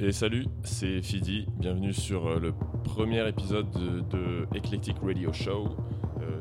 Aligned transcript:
Et 0.00 0.12
salut, 0.12 0.46
c'est 0.64 1.02
Fidi. 1.02 1.46
Bienvenue 1.58 1.92
sur 1.92 2.26
euh, 2.26 2.38
le 2.38 2.54
premier 2.84 3.28
épisode 3.28 3.70
de, 4.08 4.46
Eclectic 4.56 4.96
Radio 5.02 5.30
Show, 5.34 5.76
euh, 6.22 6.40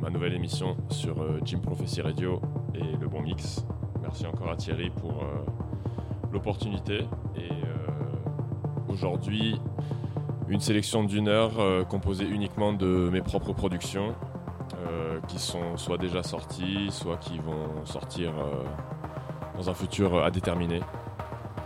ma 0.00 0.08
nouvelle 0.08 0.32
émission 0.32 0.78
sur 0.88 1.20
euh, 1.20 1.38
Jim 1.44 1.58
Prophecy 1.58 2.00
Radio 2.00 2.40
et 2.74 2.96
le 2.96 3.08
bon 3.08 3.20
mix. 3.20 3.62
Merci 4.02 4.26
encore 4.26 4.50
à 4.50 4.56
Thierry 4.56 4.90
pour 4.90 5.22
euh, 5.22 5.26
l'opportunité. 6.32 7.00
Et 7.36 7.50
euh, 7.50 8.88
aujourd'hui, 8.88 9.60
une 10.48 10.60
sélection 10.60 11.04
d'une 11.04 11.28
heure 11.28 11.60
euh, 11.60 11.84
composée 11.84 12.26
uniquement 12.26 12.72
de 12.72 13.08
mes 13.12 13.22
propres 13.22 13.52
productions 13.52 14.14
qui 15.28 15.38
sont 15.38 15.76
soit 15.76 15.98
déjà 15.98 16.22
sorties, 16.22 16.88
soit 16.90 17.18
qui 17.18 17.38
vont 17.38 17.84
sortir 17.84 18.32
dans 19.54 19.68
un 19.68 19.74
futur 19.74 20.24
à 20.24 20.30
déterminer. 20.30 20.80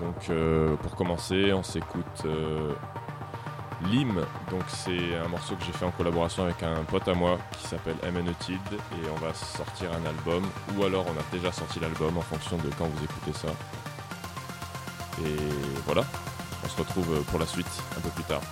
Donc 0.01 0.31
pour 0.83 0.97
commencer, 0.97 1.53
on 1.55 1.63
s'écoute 1.63 2.27
euh, 3.85 3.89
Lim. 3.91 4.15
Donc 4.51 4.63
c'est 4.69 5.17
un 5.17 5.29
morceau 5.29 5.55
que 5.57 5.65
j'ai 5.65 5.73
fait 5.73 5.85
en 5.85 5.91
collaboration 5.91 6.45
avec 6.45 6.63
un 6.63 6.83
pote 6.85 7.07
à 7.09 7.15
moi 7.15 7.39
qui 7.59 7.67
s'appelle 7.67 7.97
MNETID 8.03 8.61
et 8.73 9.09
on 9.11 9.25
va 9.25 9.33
sortir 9.35 9.91
un 9.93 10.07
album 10.07 10.45
ou 10.77 10.85
alors 10.85 11.07
on 11.07 11.19
a 11.19 11.25
déjà 11.33 11.53
sorti 11.53 11.81
l'album 11.81 12.17
en 12.17 12.23
fonction 12.23 12.57
de 12.57 12.71
quand 12.79 12.87
vous 12.87 13.05
écoutez 13.05 13.33
ça. 13.33 13.49
Et 15.25 15.37
voilà, 15.87 16.05
on 16.65 16.69
se 16.69 16.77
retrouve 16.77 17.23
pour 17.25 17.39
la 17.39 17.47
suite 17.47 17.83
un 17.97 18.01
peu 18.01 18.11
plus 18.11 18.25
tard. 18.25 18.43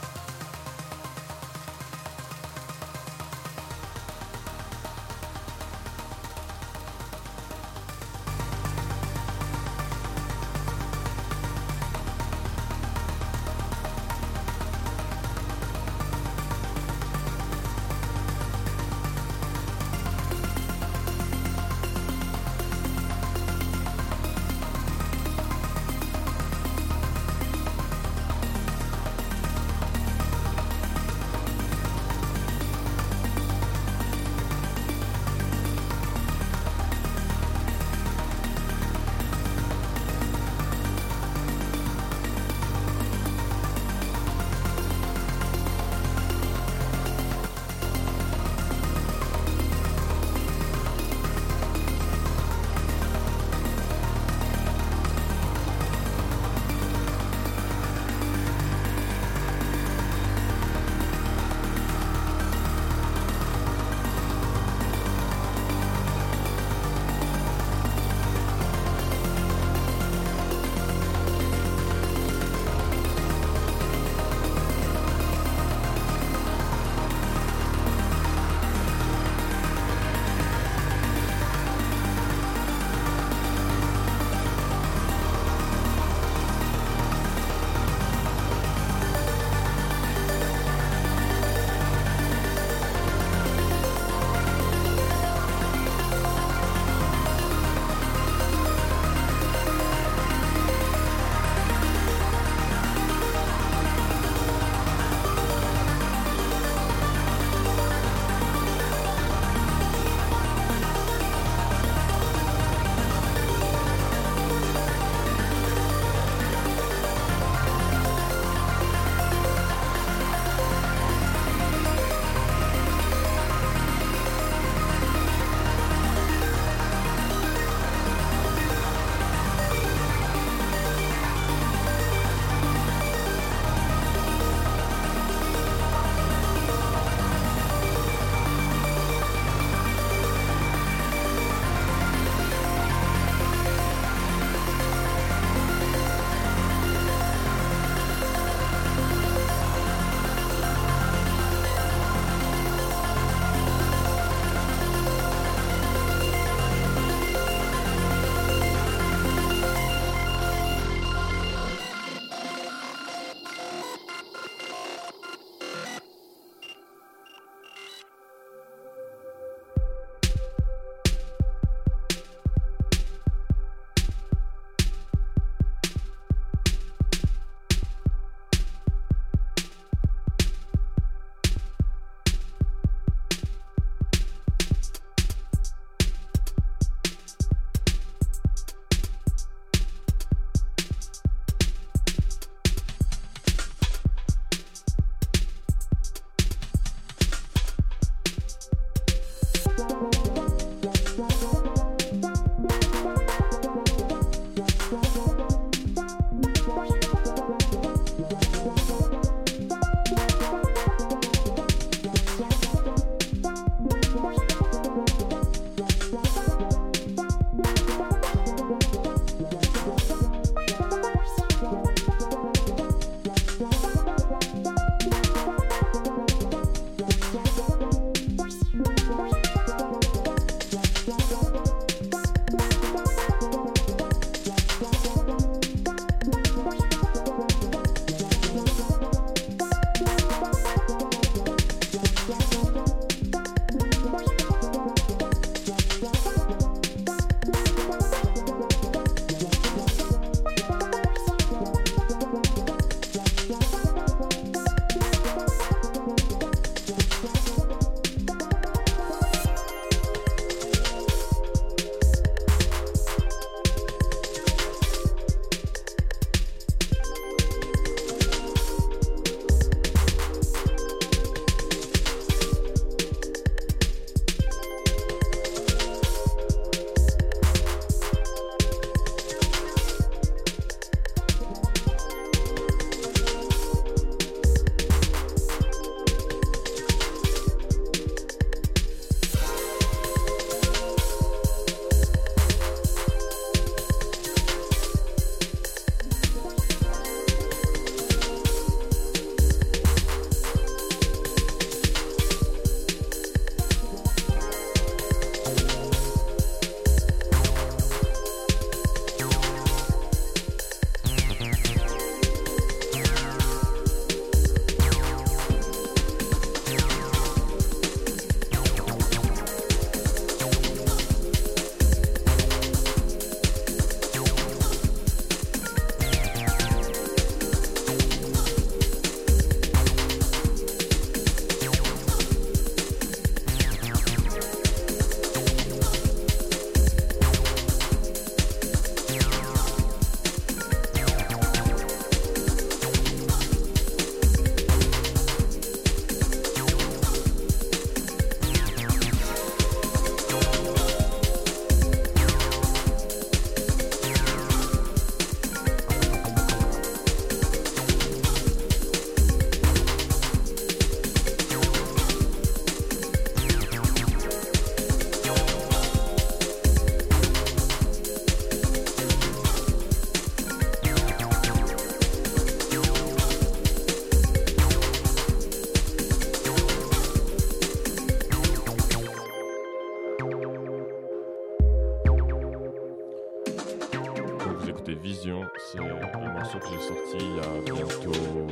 Vision. 384.91 385.43
C'est 385.59 385.79
un 385.79 386.33
morceau 386.33 386.59
que 386.59 386.67
j'ai 386.67 386.81
sorti 386.81 387.17
il 387.21 387.37
y 387.37 387.41
a 387.41 387.75
bientôt 387.75 388.47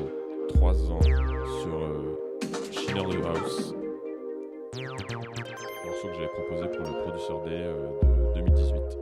3 0.49 0.91
ans 0.93 1.01
sur 1.03 1.75
euh, 1.75 2.19
Schiller 2.71 3.03
the 3.03 3.27
House. 3.27 3.75
Un 4.77 5.87
morceau 5.87 6.09
que 6.09 6.15
j'avais 6.15 6.29
proposé 6.29 6.69
pour 6.69 6.87
le 6.87 7.03
producteur 7.03 7.43
Day 7.43 7.65
euh, 7.65 8.35
de 8.35 8.41
2018. 8.41 9.00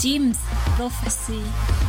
Jim's 0.00 0.38
Prophecy. 0.76 1.79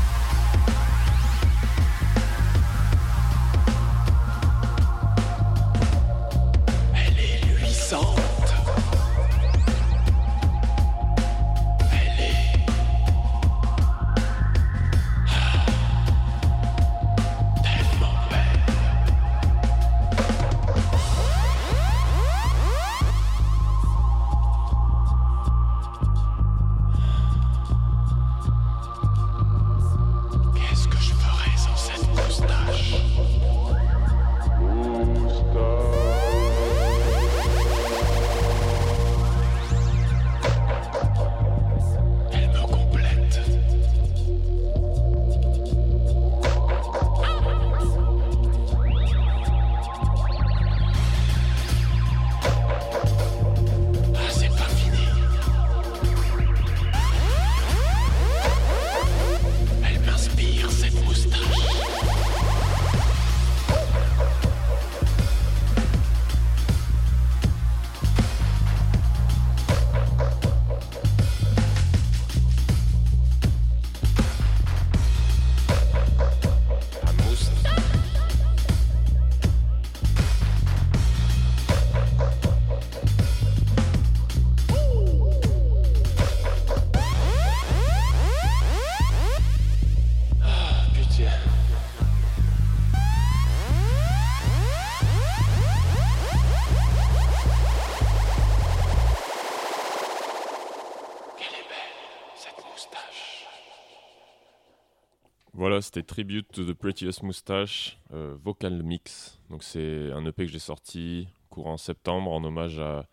C'était 105.82 106.04
Tribute 106.04 106.48
to 106.52 106.64
the 106.64 106.74
Prettiest 106.74 107.24
Moustache, 107.24 107.98
euh, 108.14 108.38
Vocal 108.40 108.84
Mix. 108.84 109.42
Donc 109.50 109.64
c'est 109.64 110.12
un 110.12 110.24
EP 110.28 110.46
que 110.46 110.52
j'ai 110.52 110.60
sorti 110.60 111.28
courant 111.50 111.78
septembre 111.78 112.32
en 112.32 112.44
hommage 112.44 112.80
à 112.80 113.08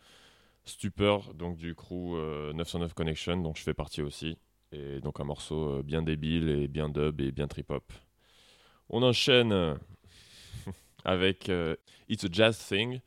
Stupor, 0.65 1.33
donc 1.33 1.57
du 1.57 1.75
crew 1.75 2.17
euh, 2.17 2.53
909 2.53 2.93
Connection, 2.93 3.39
dont 3.39 3.55
je 3.55 3.63
fais 3.63 3.73
partie 3.73 4.03
aussi. 4.03 4.37
Et 4.73 5.01
donc 5.01 5.19
un 5.19 5.25
morceau 5.25 5.79
euh, 5.79 5.83
bien 5.83 6.03
débile 6.03 6.51
et 6.51 6.69
bien 6.69 6.91
dub 6.91 7.23
et 7.23 7.33
bien 7.33 7.49
trip-hop. 7.49 7.91
On 8.91 9.03
enchaîne 9.03 9.53
euh, 9.53 9.75
avec 11.07 11.49
euh, 11.49 11.75
It's 12.11 12.25
a 12.25 12.29
Jazz 12.31 12.59
Thing. 12.59 13.01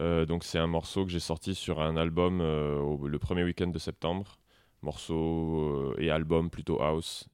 Euh, 0.00 0.26
donc 0.26 0.42
c'est 0.42 0.58
un 0.58 0.66
morceau 0.66 1.04
que 1.04 1.12
j'ai 1.12 1.20
sorti 1.20 1.54
sur 1.54 1.80
un 1.80 1.96
album 1.96 2.40
euh, 2.40 2.96
le 3.06 3.18
premier 3.20 3.44
week-end 3.44 3.68
de 3.68 3.78
septembre. 3.78 4.38
Morceau 4.82 5.94
euh, 5.94 5.96
et 5.98 6.10
album 6.10 6.50
plutôt 6.50 6.82
house. 6.82 7.28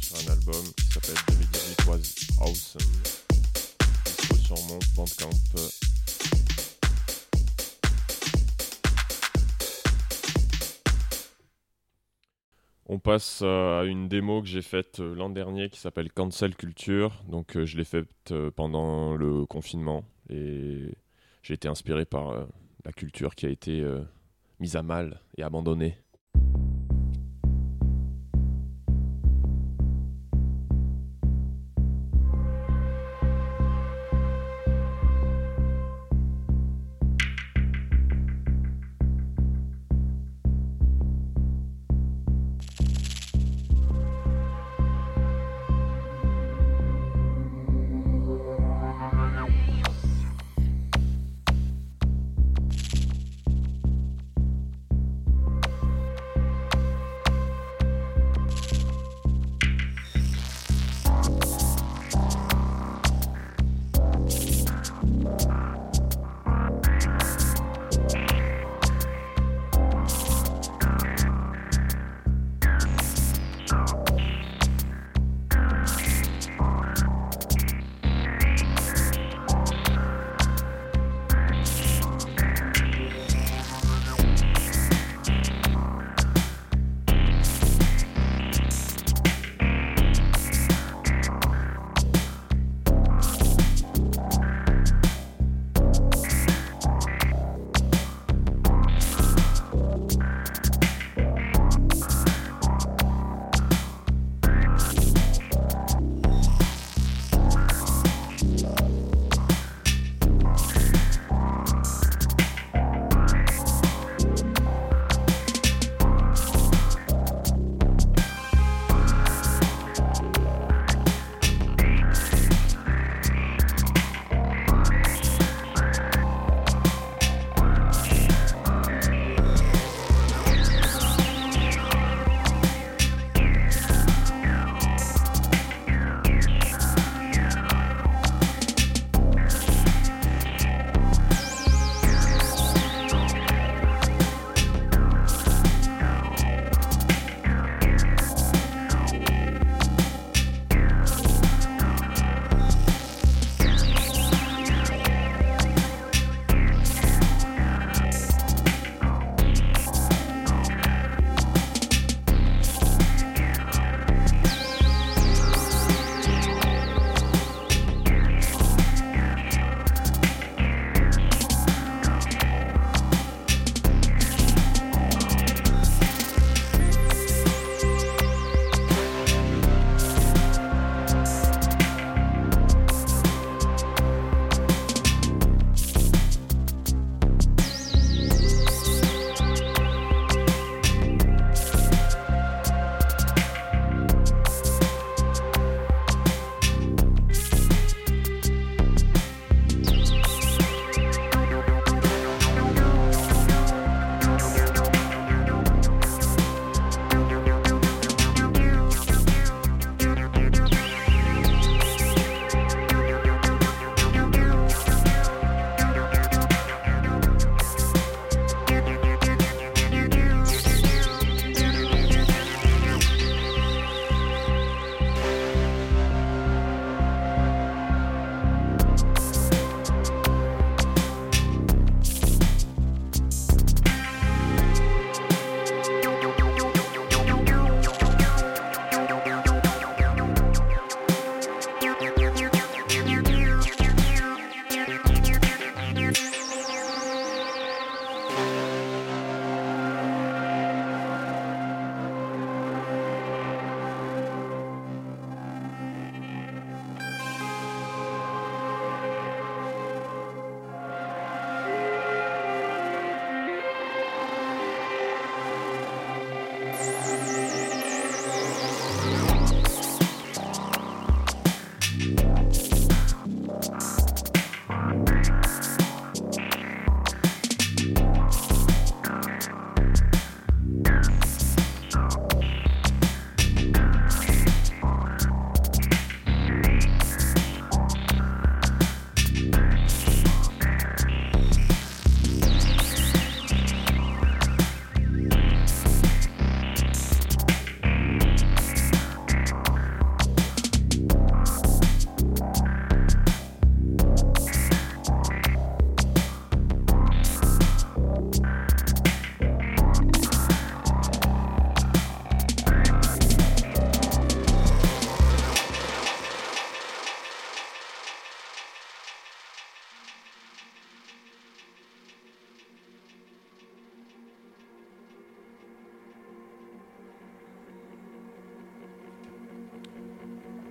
Sur 0.00 0.16
un 0.16 0.32
album 0.32 0.64
qui 0.76 0.86
s'appelle 0.86 1.16
2018 1.28 1.86
Was 1.86 2.44
Awesome. 2.44 2.80
Sur 4.40 4.56
mon 4.68 4.78
Bandcamp. 4.96 5.30
On 12.90 12.98
passe 12.98 13.42
à 13.42 13.84
une 13.84 14.08
démo 14.08 14.40
que 14.40 14.48
j'ai 14.48 14.62
faite 14.62 15.00
euh, 15.00 15.14
l'an 15.14 15.28
dernier 15.28 15.68
qui 15.68 15.78
s'appelle 15.78 16.10
Cancel 16.10 16.56
Culture. 16.56 17.22
Donc 17.28 17.56
euh, 17.56 17.66
je 17.66 17.76
l'ai 17.76 17.84
faite 17.84 18.08
euh, 18.30 18.50
pendant 18.50 19.14
le 19.14 19.44
confinement 19.44 20.04
et 20.30 20.94
j'ai 21.42 21.54
été 21.54 21.68
inspiré 21.68 22.04
par 22.04 22.30
euh, 22.30 22.44
la 22.84 22.92
culture 22.92 23.34
qui 23.34 23.46
a 23.46 23.50
été 23.50 23.80
euh, 23.80 24.00
mise 24.60 24.76
à 24.76 24.82
mal 24.82 25.20
et 25.36 25.42
abandonnée. 25.42 25.98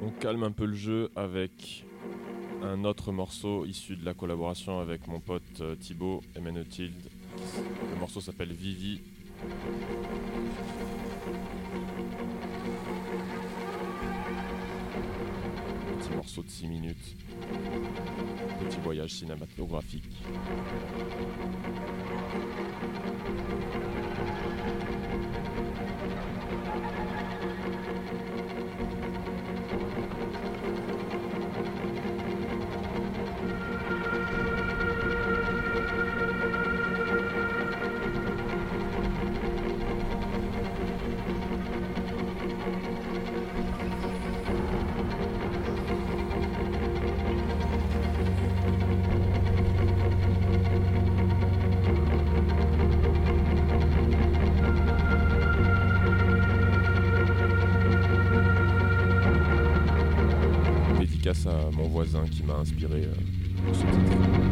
On 0.08 0.10
calme 0.10 0.44
un 0.44 0.52
peu 0.52 0.64
le 0.64 0.74
jeu 0.74 1.12
avec 1.18 1.84
un 2.64 2.86
autre 2.86 3.12
morceau 3.12 3.66
issu 3.66 3.98
de 3.98 4.06
la 4.06 4.14
collaboration 4.14 4.80
avec 4.80 5.06
mon 5.10 5.20
pote 5.20 5.42
euh, 5.60 5.76
Thibaut 5.76 6.22
Emmanuel 6.34 6.66
Le 6.80 8.00
morceau 8.00 8.22
s'appelle 8.22 8.54
Vivi. 8.54 9.02
Petit 16.00 16.16
morceau 16.16 16.42
de 16.42 16.50
6 16.50 16.68
minutes. 16.68 17.18
Petit 18.62 18.80
voyage 18.80 19.12
cinématographique. 19.12 20.24
À 61.48 61.72
mon 61.72 61.88
voisin 61.88 62.26
qui 62.32 62.44
m'a 62.44 62.56
inspiré 62.56 63.04
euh, 63.04 63.14
pour 63.66 63.76
ce 63.76 63.82
titre. 63.82 64.47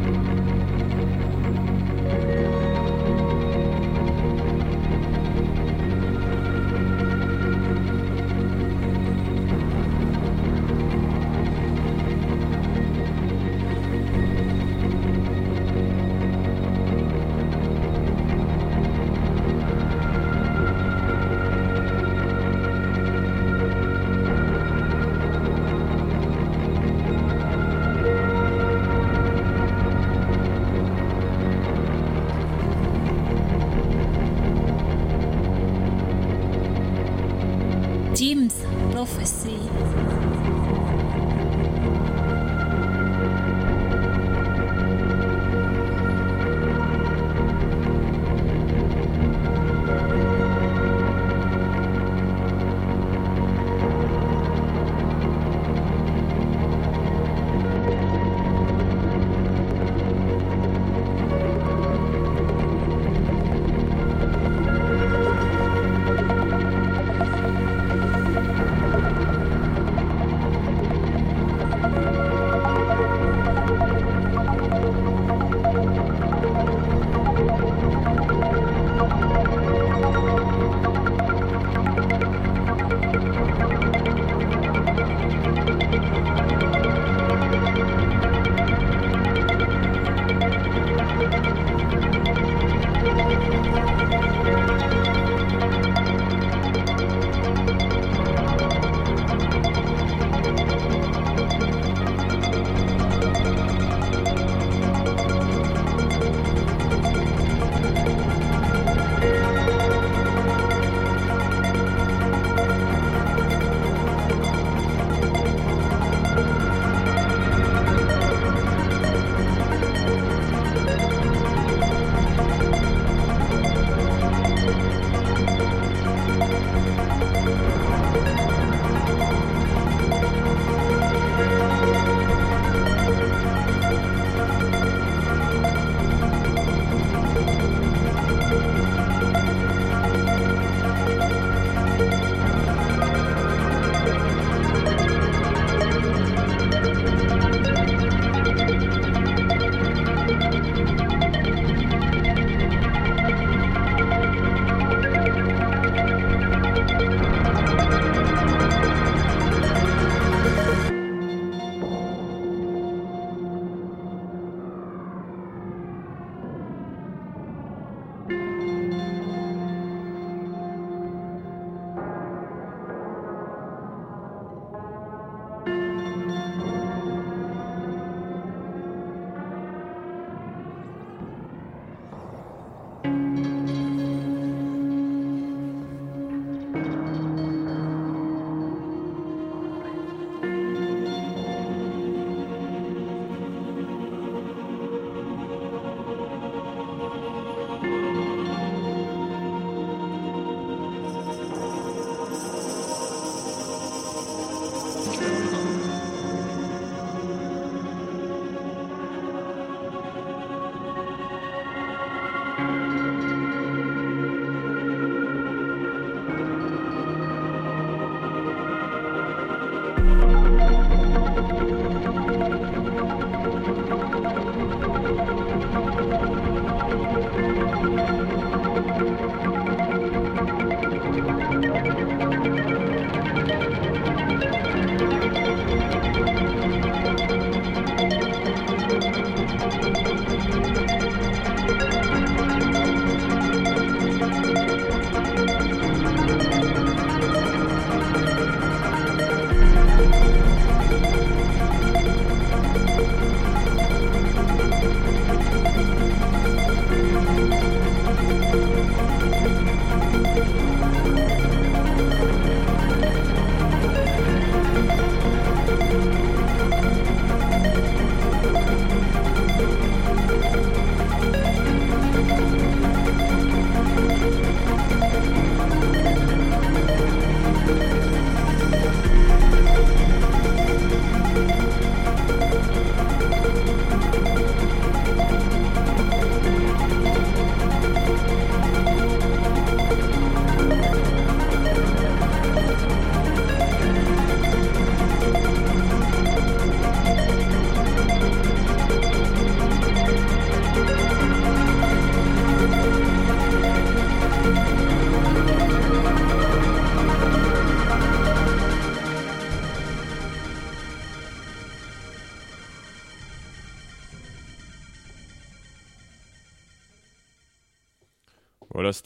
Jim's 38.48 38.92
Prophecy. 38.92 40.65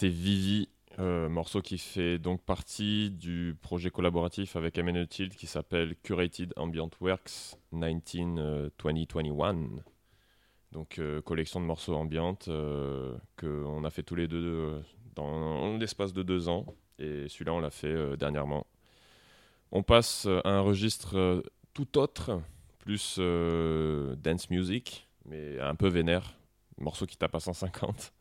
C'était 0.01 0.15
Vivi, 0.15 0.71
euh, 0.99 1.29
morceau 1.29 1.61
qui 1.61 1.77
fait 1.77 2.19
donc 2.19 2.41
partie 2.41 3.11
du 3.11 3.55
projet 3.61 3.91
collaboratif 3.91 4.57
avec 4.57 4.81
Tilt 5.11 5.37
qui 5.37 5.47
s'appelle 5.47 5.95
Curated 6.03 6.55
Ambient 6.57 6.89
Works 7.03 7.59
19-2021. 7.75 9.83
Donc, 10.73 10.99
euh, 10.99 11.21
collection 11.21 11.61
de 11.61 11.67
morceaux 11.67 11.95
ambiantes 11.95 12.49
euh, 12.49 13.15
qu'on 13.39 13.85
a 13.85 13.91
fait 13.91 14.03
tous 14.03 14.15
les 14.15 14.27
deux 14.27 14.43
euh, 14.43 14.81
dans 15.17 15.77
l'espace 15.77 16.15
de 16.15 16.23
deux 16.23 16.49
ans. 16.49 16.65
Et 16.99 17.29
celui-là, 17.29 17.53
on 17.53 17.61
l'a 17.61 17.69
fait 17.69 17.89
euh, 17.89 18.17
dernièrement. 18.17 18.67
On 19.71 19.83
passe 19.83 20.25
euh, 20.25 20.41
à 20.45 20.49
un 20.49 20.61
registre 20.63 21.19
euh, 21.19 21.43
tout 21.75 21.99
autre, 21.99 22.41
plus 22.79 23.17
euh, 23.19 24.17
dance 24.17 24.49
music, 24.49 25.11
mais 25.27 25.61
un 25.61 25.75
peu 25.75 25.89
vénère. 25.89 26.39
Morceau 26.79 27.05
qui 27.05 27.19
tape 27.19 27.35
à 27.35 27.41
150 27.41 28.15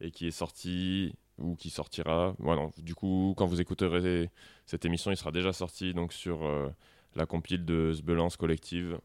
et 0.00 0.10
qui 0.10 0.26
est 0.26 0.32
sorti 0.32 1.14
ou 1.38 1.56
qui 1.56 1.70
sortira. 1.70 2.34
Voilà, 2.38 2.68
du 2.78 2.94
coup, 2.94 3.34
quand 3.36 3.46
vous 3.46 3.60
écouterez 3.60 4.30
cette 4.66 4.84
émission, 4.84 5.10
il 5.10 5.16
sera 5.16 5.32
déjà 5.32 5.52
sorti 5.52 5.94
donc 5.94 6.12
sur 6.12 6.44
euh, 6.44 6.68
la 7.14 7.26
compile 7.26 7.64
de 7.64 7.92
Sbelance 7.92 8.36
Collective. 8.36 8.98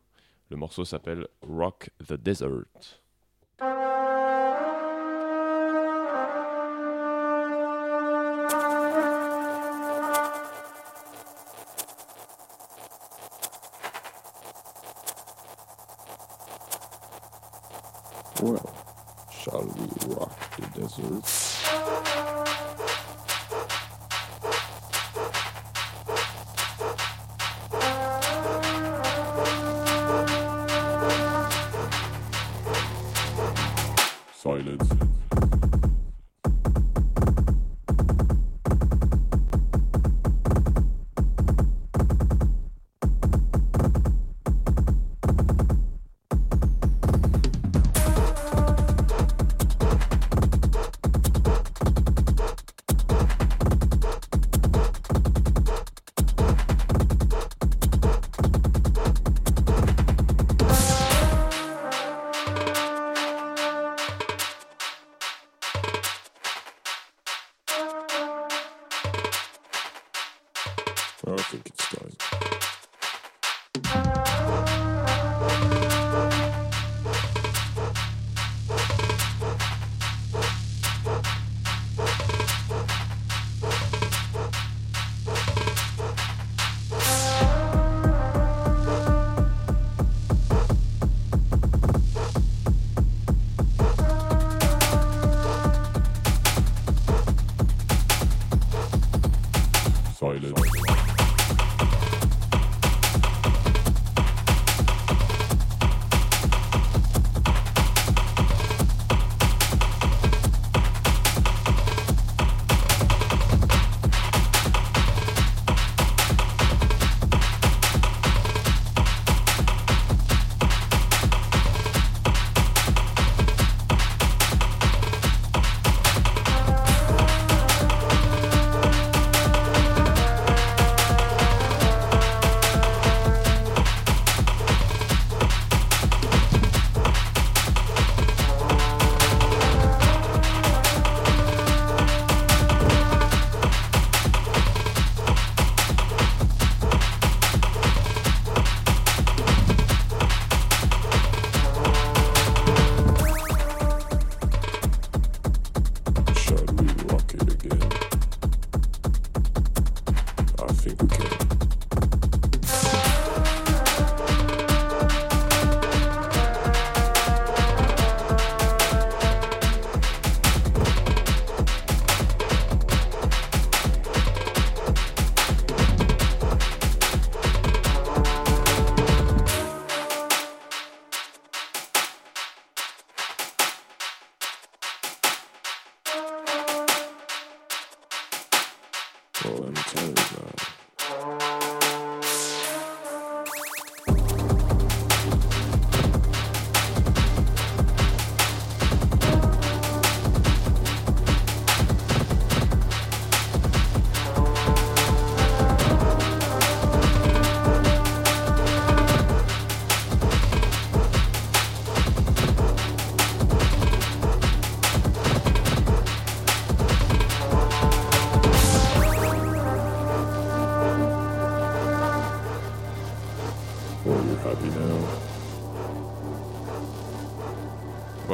Le 0.50 0.58
morceau 0.58 0.86
s'appelle 0.86 1.28
Rock 1.42 1.92
the 2.08 2.14
Desert. 2.14 2.66
Shall 19.50 19.62
we 19.62 20.14
rock 20.14 20.56
the 20.58 20.80
desert? 20.80 22.09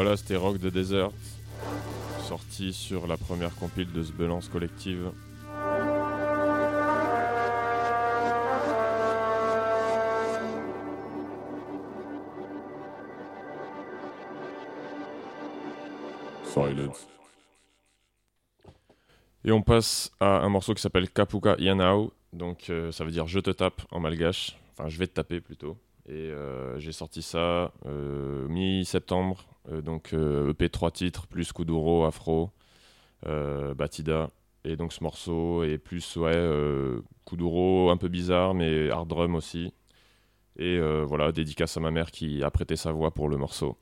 Voilà, 0.05 0.17
c'était 0.17 0.35
Rock 0.35 0.59
the 0.59 0.67
Desert, 0.67 1.09
sorti 2.27 2.73
sur 2.73 3.07
la 3.07 3.17
première 3.17 3.55
compile 3.55 3.91
de 3.91 4.03
Sbelance 4.03 4.47
Collective. 4.49 5.09
Silence. 16.43 17.07
Et 19.43 19.51
on 19.51 19.63
passe 19.63 20.11
à 20.19 20.41
un 20.41 20.49
morceau 20.49 20.75
qui 20.75 20.83
s'appelle 20.83 21.09
Kapuka 21.09 21.55
Yanao, 21.57 22.13
donc 22.31 22.69
euh, 22.69 22.91
ça 22.91 23.03
veut 23.05 23.11
dire 23.11 23.25
je 23.25 23.39
te 23.39 23.49
tape 23.49 23.81
en 23.89 23.99
malgache, 23.99 24.55
enfin 24.73 24.87
je 24.87 24.99
vais 24.99 25.07
te 25.07 25.13
taper 25.13 25.41
plutôt. 25.41 25.75
Et 26.07 26.13
euh, 26.13 26.79
j'ai 26.79 26.91
sorti 26.91 27.21
ça 27.21 27.71
euh, 27.87 28.47
mi-septembre, 28.47 29.45
euh, 29.71 29.81
donc 29.81 30.13
EP 30.13 30.69
3 30.69 30.91
titres 30.91 31.27
plus 31.27 31.51
Kuduro, 31.53 32.05
Afro. 32.05 32.51
Batida. 33.75 34.29
Et 34.65 34.75
donc 34.75 34.93
ce 34.93 35.03
morceau 35.03 35.63
est 35.63 35.79
plus, 35.79 36.15
ouais, 36.17 36.35
Kuduro, 37.25 37.89
un 37.89 37.97
peu 37.97 38.07
bizarre, 38.07 38.53
mais 38.53 38.89
hard 38.91 39.07
drum 39.07 39.33
aussi. 39.35 39.73
Et 40.57 40.79
voilà, 41.03 41.31
dédicace 41.31 41.77
à 41.77 41.79
ma 41.79 41.91
mère 41.91 42.11
qui 42.11 42.43
a 42.43 42.51
prêté 42.51 42.75
sa 42.75 42.91
voix 42.91 43.11
pour 43.11 43.29
le 43.29 43.37
morceau. 43.37 43.77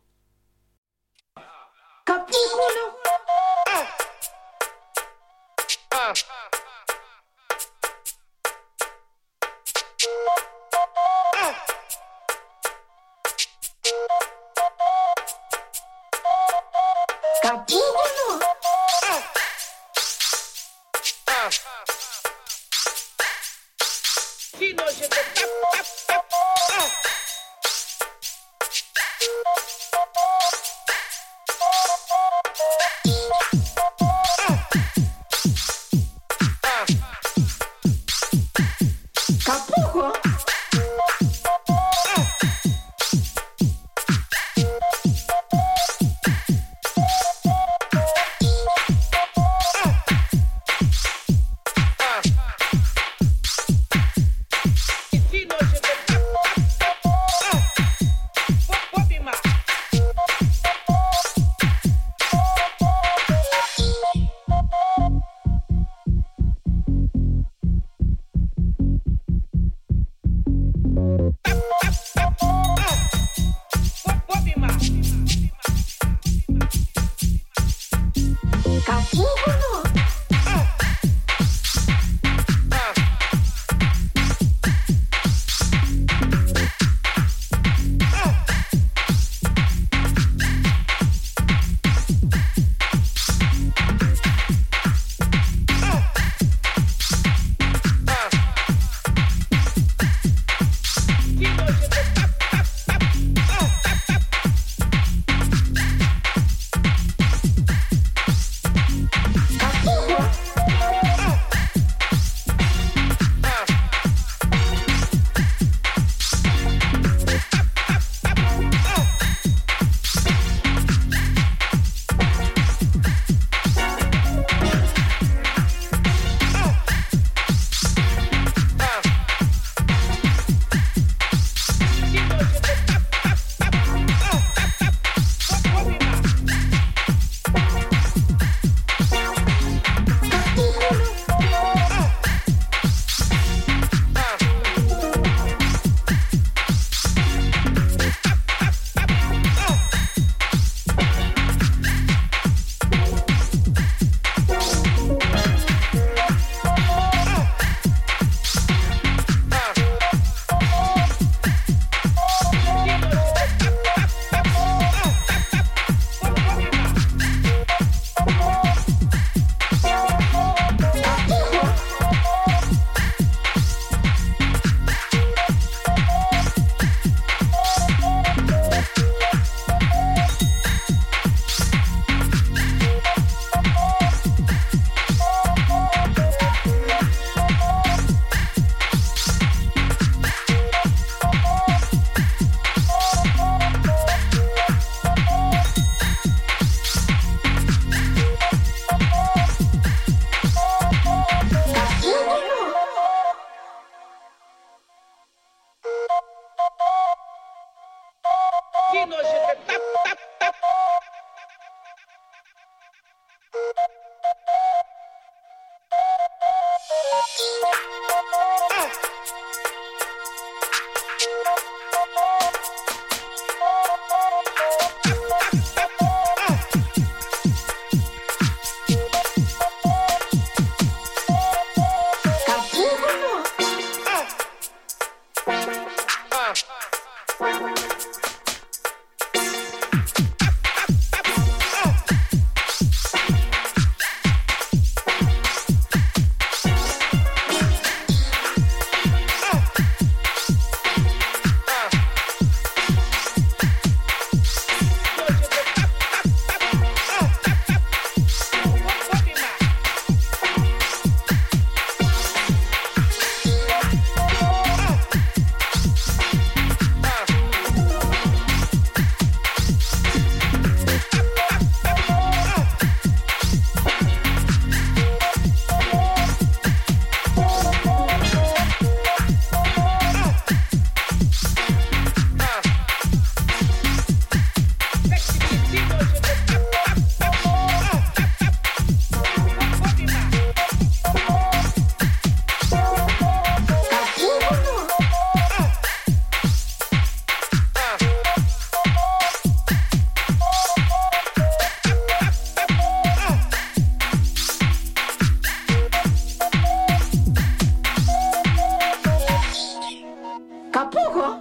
Capot, 310.73 310.97
quoi 311.11 311.39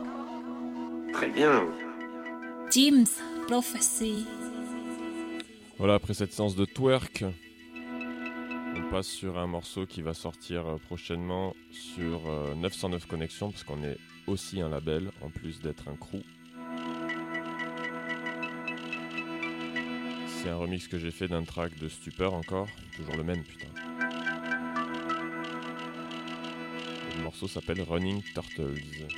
Très 1.14 1.30
bien. 1.30 1.64
Jim's 2.70 3.18
Prophecy. 3.48 4.26
Voilà, 5.78 5.94
après 5.94 6.12
cette 6.12 6.34
séance 6.34 6.54
de 6.54 6.66
twerk, 6.66 7.24
on 8.76 8.90
passe 8.90 9.06
sur 9.06 9.38
un 9.38 9.46
morceau 9.46 9.86
qui 9.86 10.02
va 10.02 10.12
sortir 10.12 10.66
euh, 10.66 10.76
prochainement 10.76 11.54
sur 11.70 12.20
euh, 12.26 12.54
909 12.54 13.06
Connexions, 13.06 13.50
parce 13.50 13.64
qu'on 13.64 13.82
est 13.82 13.96
aussi 14.26 14.60
un 14.60 14.68
label, 14.68 15.10
en 15.22 15.30
plus 15.30 15.60
d'être 15.60 15.88
un 15.88 15.96
crew. 15.96 16.20
C'est 20.26 20.50
un 20.50 20.56
remix 20.56 20.88
que 20.88 20.98
j'ai 20.98 21.10
fait 21.10 21.28
d'un 21.28 21.44
track 21.44 21.78
de 21.78 21.88
Stupeur 21.88 22.34
encore, 22.34 22.68
toujours 22.96 23.16
le 23.16 23.24
même 23.24 23.42
putain. 23.42 23.68
Le 27.16 27.22
morceau 27.24 27.48
s'appelle 27.48 27.82
Running 27.82 28.22
Turtles. 28.34 29.08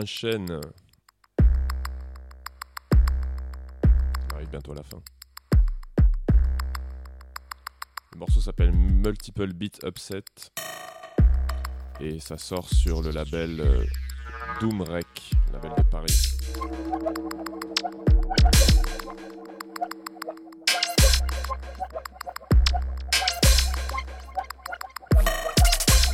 Enchaîne. 0.00 0.60
On 3.02 4.34
arrive 4.34 4.48
bientôt 4.50 4.72
à 4.72 4.76
la 4.76 4.82
fin. 4.82 4.98
Le 8.12 8.18
morceau 8.18 8.40
s'appelle 8.40 8.72
Multiple 8.72 9.52
Beat 9.52 9.80
Upset 9.84 10.24
et 12.00 12.18
ça 12.18 12.38
sort 12.38 12.68
sur 12.68 13.02
le 13.02 13.10
label 13.10 13.60
euh, 13.60 13.84
Doomrec, 14.60 15.06
label 15.52 15.72
de 15.76 15.82
Paris. 15.82 16.38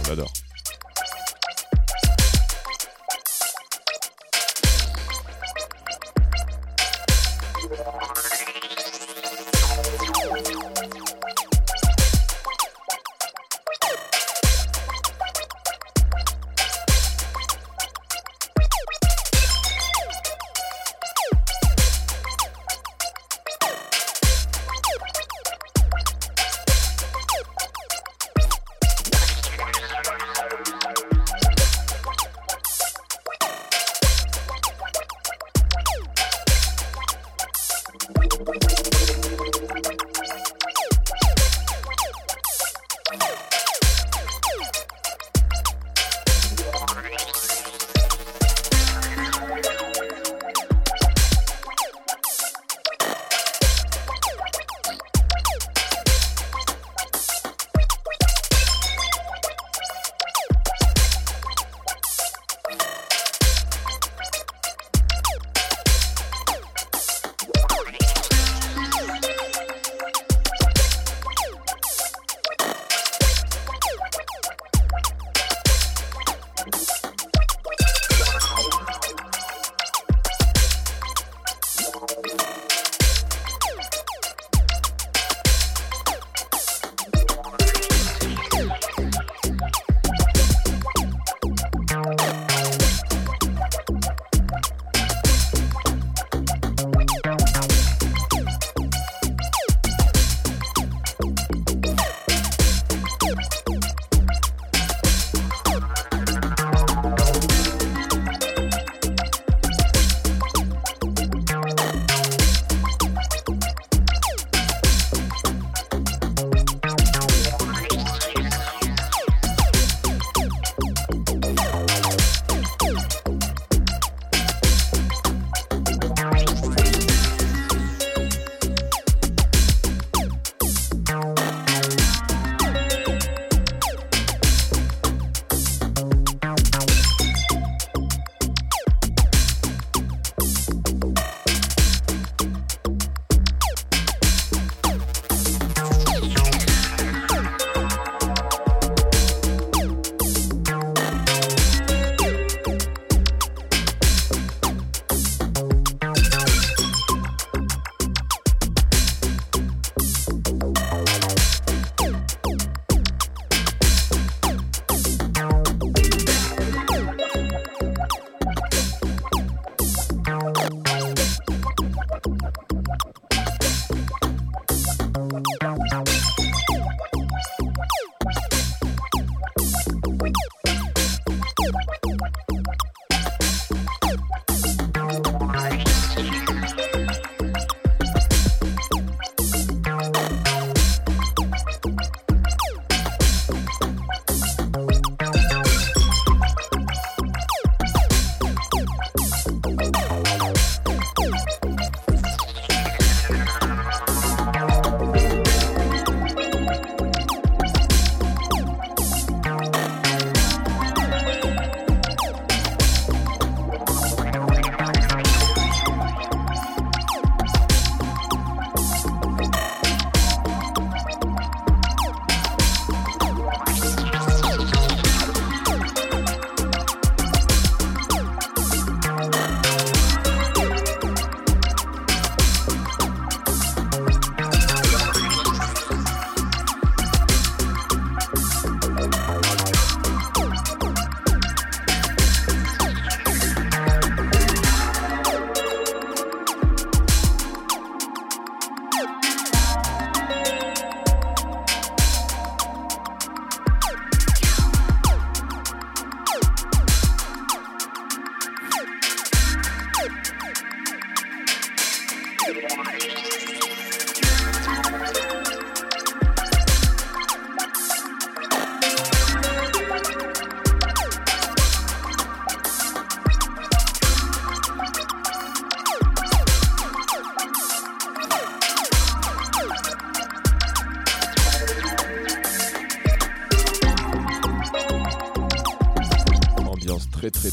On 0.00 0.12
adore. 0.12 0.32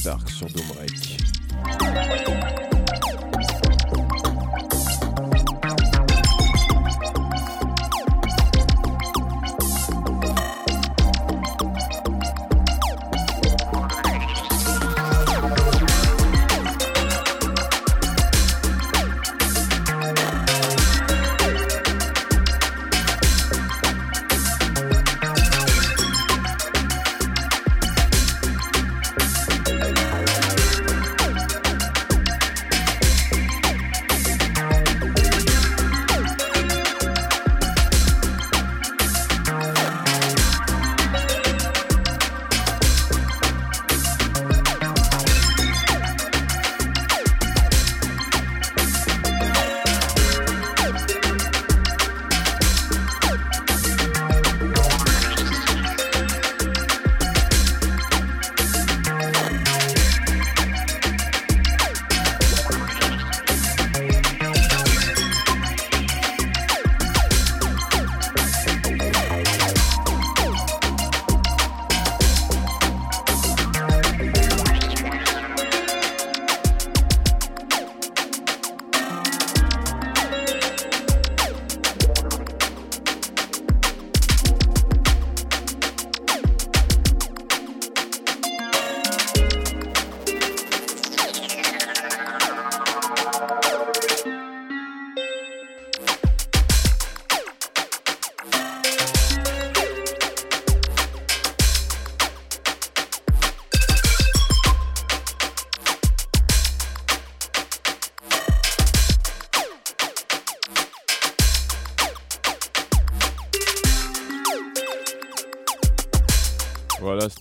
Dark 0.04 0.30
sur 0.30 0.48
Doomrek. 0.50 0.83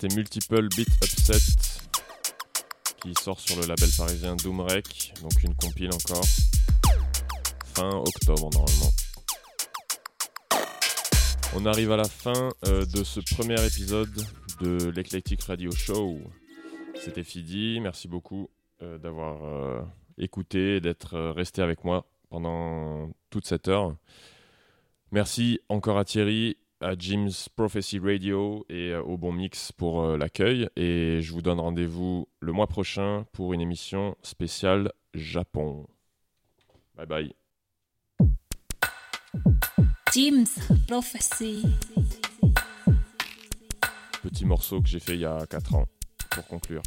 Multiple 0.09 0.69
Beat 0.69 0.89
Upset 1.03 1.83
qui 3.03 3.15
sort 3.21 3.41
sur 3.41 3.61
le 3.61 3.67
label 3.67 3.89
parisien 3.97 4.37
Doomrek, 4.37 5.15
donc 5.23 5.43
une 5.43 5.55
compile 5.57 5.91
encore. 5.93 6.25
Fin 7.75 7.91
octobre 7.91 8.49
normalement. 8.53 8.93
On 11.57 11.67
arrive 11.67 11.91
à 11.91 11.97
la 11.97 12.09
fin 12.09 12.51
euh, 12.67 12.87
de 12.87 13.03
ce 13.03 13.21
premier 13.35 13.55
épisode 13.67 14.15
de 14.61 14.91
l'Eclectic 14.91 15.43
Radio 15.43 15.73
Show. 15.73 16.19
C'était 16.95 17.25
Fidi, 17.25 17.81
merci 17.81 18.07
beaucoup 18.07 18.49
euh, 18.83 18.99
d'avoir 18.99 19.45
euh, 19.45 19.83
écouté 20.19 20.77
et 20.77 20.81
d'être 20.81 21.19
resté 21.19 21.61
avec 21.61 21.85
moi 21.85 22.07
pendant 22.31 23.11
toute 23.31 23.47
cette 23.47 23.67
heure. 23.67 23.97
Merci 25.11 25.61
encore 25.69 25.99
à 25.99 26.05
Thierry, 26.05 26.57
à 26.83 26.95
Jim's 26.99 27.49
Prophecy 27.49 27.99
Radio 27.99 28.67
et 28.69 28.91
euh, 28.91 29.03
au 29.03 29.17
Bon 29.17 29.33
Mix 29.33 29.73
pour 29.73 30.03
euh, 30.03 30.17
l'accueil. 30.17 30.69
Et 30.77 31.21
je 31.23 31.33
vous 31.33 31.43
donne 31.43 31.61
rendez-vous 31.61 32.29
le 32.41 32.53
mois 32.53 32.67
prochain 32.67 33.25
pour 33.33 33.53
une 33.53 33.61
émission 33.61 34.17
spéciale 34.23 34.93
Japon. 35.15 35.87
Bye 36.97 37.07
bye. 37.07 37.35
Jim's 40.13 40.59
Prophecy. 40.87 41.65
Petit 44.23 44.45
morceau 44.45 44.83
que 44.83 44.89
j'ai 44.89 45.01
fait 45.01 45.15
il 45.15 45.21
y 45.21 45.27
a 45.27 45.47
4 45.47 45.75
ans 45.75 45.87
pour 46.31 46.47
conclure. 46.47 46.83